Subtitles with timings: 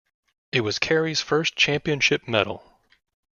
[0.51, 2.63] It was Carey's first championship medal.